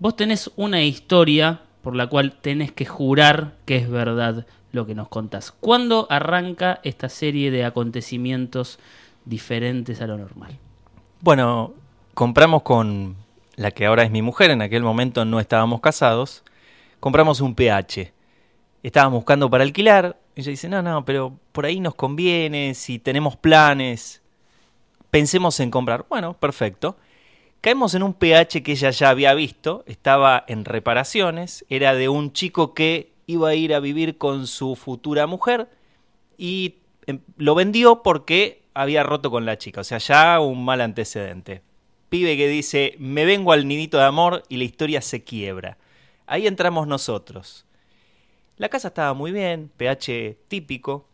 Vos 0.00 0.14
tenés 0.14 0.50
una 0.54 0.82
historia 0.82 1.60
por 1.82 1.96
la 1.96 2.06
cual 2.06 2.32
tenés 2.40 2.70
que 2.70 2.86
jurar 2.86 3.54
que 3.64 3.76
es 3.76 3.90
verdad 3.90 4.46
lo 4.70 4.86
que 4.86 4.94
nos 4.94 5.08
contás. 5.08 5.50
¿Cuándo 5.50 6.06
arranca 6.08 6.78
esta 6.84 7.08
serie 7.08 7.50
de 7.50 7.64
acontecimientos 7.64 8.78
diferentes 9.24 10.00
a 10.00 10.06
lo 10.06 10.16
normal? 10.16 10.56
Bueno, 11.20 11.74
compramos 12.14 12.62
con 12.62 13.16
la 13.56 13.72
que 13.72 13.86
ahora 13.86 14.04
es 14.04 14.12
mi 14.12 14.22
mujer, 14.22 14.52
en 14.52 14.62
aquel 14.62 14.84
momento 14.84 15.24
no 15.24 15.40
estábamos 15.40 15.80
casados, 15.80 16.44
compramos 17.00 17.40
un 17.40 17.56
PH. 17.56 18.12
Estábamos 18.84 19.18
buscando 19.18 19.50
para 19.50 19.64
alquilar, 19.64 20.16
ella 20.36 20.50
dice, 20.50 20.68
no, 20.68 20.80
no, 20.80 21.04
pero 21.04 21.36
por 21.50 21.66
ahí 21.66 21.80
nos 21.80 21.96
conviene, 21.96 22.74
si 22.74 23.00
tenemos 23.00 23.36
planes, 23.36 24.22
pensemos 25.10 25.58
en 25.58 25.72
comprar. 25.72 26.06
Bueno, 26.08 26.34
perfecto. 26.34 26.96
Caemos 27.60 27.94
en 27.94 28.04
un 28.04 28.14
PH 28.14 28.62
que 28.62 28.72
ella 28.72 28.90
ya 28.90 29.10
había 29.10 29.34
visto, 29.34 29.82
estaba 29.86 30.44
en 30.46 30.64
reparaciones, 30.64 31.64
era 31.68 31.94
de 31.94 32.08
un 32.08 32.32
chico 32.32 32.72
que 32.72 33.12
iba 33.26 33.48
a 33.48 33.54
ir 33.54 33.74
a 33.74 33.80
vivir 33.80 34.16
con 34.16 34.46
su 34.46 34.76
futura 34.76 35.26
mujer 35.26 35.68
y 36.36 36.76
em, 37.06 37.20
lo 37.36 37.56
vendió 37.56 38.02
porque 38.04 38.62
había 38.74 39.02
roto 39.02 39.30
con 39.30 39.44
la 39.44 39.58
chica, 39.58 39.80
o 39.80 39.84
sea, 39.84 39.98
ya 39.98 40.38
un 40.38 40.64
mal 40.64 40.80
antecedente. 40.80 41.62
Pibe 42.08 42.36
que 42.36 42.48
dice, 42.48 42.94
me 42.98 43.24
vengo 43.24 43.52
al 43.52 43.66
nidito 43.66 43.98
de 43.98 44.04
amor 44.04 44.44
y 44.48 44.56
la 44.56 44.64
historia 44.64 45.02
se 45.02 45.24
quiebra. 45.24 45.78
Ahí 46.26 46.46
entramos 46.46 46.86
nosotros. 46.86 47.66
La 48.56 48.68
casa 48.68 48.88
estaba 48.88 49.14
muy 49.14 49.32
bien, 49.32 49.70
pH 49.76 50.36
típico, 50.46 51.08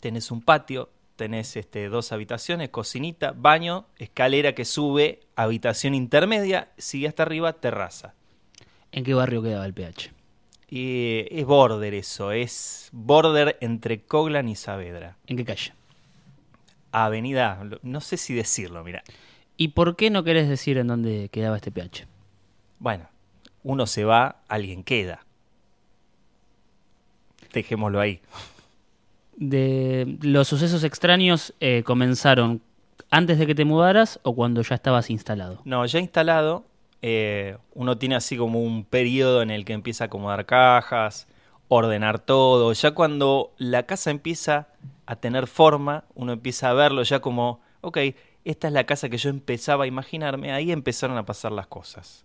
tenés 0.00 0.30
un 0.30 0.42
patio, 0.42 0.90
tenés 1.20 1.54
este, 1.56 1.90
dos 1.90 2.12
habitaciones, 2.12 2.70
cocinita, 2.70 3.34
baño, 3.36 3.84
escalera 3.98 4.54
que 4.54 4.64
sube, 4.64 5.20
habitación 5.36 5.94
intermedia, 5.94 6.70
sigue 6.78 7.08
hasta 7.08 7.24
arriba, 7.24 7.52
terraza. 7.52 8.14
¿En 8.90 9.04
qué 9.04 9.12
barrio 9.12 9.42
quedaba 9.42 9.66
el 9.66 9.74
PH? 9.74 10.12
Y 10.70 11.26
es 11.30 11.44
border 11.44 11.92
eso, 11.92 12.32
es 12.32 12.88
border 12.92 13.58
entre 13.60 14.00
Coglan 14.00 14.48
y 14.48 14.56
Saavedra. 14.56 15.18
¿En 15.26 15.36
qué 15.36 15.44
calle? 15.44 15.74
Avenida, 16.90 17.62
no 17.82 18.00
sé 18.00 18.16
si 18.16 18.32
decirlo, 18.32 18.82
mira. 18.82 19.04
¿Y 19.58 19.68
por 19.68 19.96
qué 19.96 20.08
no 20.08 20.24
querés 20.24 20.48
decir 20.48 20.78
en 20.78 20.86
dónde 20.86 21.28
quedaba 21.30 21.56
este 21.56 21.70
PH? 21.70 22.06
Bueno, 22.78 23.10
uno 23.62 23.86
se 23.86 24.04
va, 24.04 24.40
alguien 24.48 24.84
queda. 24.84 25.26
Dejémoslo 27.52 28.00
ahí. 28.00 28.22
De 29.36 30.18
los 30.22 30.48
sucesos 30.48 30.84
extraños 30.84 31.54
eh, 31.60 31.82
comenzaron 31.84 32.60
antes 33.10 33.38
de 33.38 33.46
que 33.46 33.54
te 33.54 33.64
mudaras 33.64 34.20
o 34.22 34.34
cuando 34.34 34.62
ya 34.62 34.74
estabas 34.74 35.10
instalado. 35.10 35.60
No, 35.64 35.84
ya 35.86 35.98
instalado, 35.98 36.64
eh, 37.02 37.56
uno 37.74 37.98
tiene 37.98 38.16
así 38.16 38.36
como 38.36 38.62
un 38.62 38.84
periodo 38.84 39.42
en 39.42 39.50
el 39.50 39.64
que 39.64 39.72
empieza 39.72 40.04
a 40.04 40.06
acomodar 40.06 40.46
cajas, 40.46 41.26
ordenar 41.68 42.18
todo. 42.18 42.72
Ya 42.72 42.92
cuando 42.92 43.52
la 43.58 43.84
casa 43.84 44.10
empieza 44.10 44.68
a 45.06 45.16
tener 45.16 45.46
forma, 45.46 46.04
uno 46.14 46.32
empieza 46.32 46.70
a 46.70 46.74
verlo 46.74 47.02
ya 47.02 47.20
como, 47.20 47.60
ok, 47.80 47.98
esta 48.44 48.68
es 48.68 48.72
la 48.72 48.84
casa 48.84 49.08
que 49.08 49.18
yo 49.18 49.30
empezaba 49.30 49.84
a 49.84 49.86
imaginarme, 49.86 50.52
ahí 50.52 50.72
empezaron 50.72 51.16
a 51.16 51.26
pasar 51.26 51.52
las 51.52 51.66
cosas. 51.66 52.24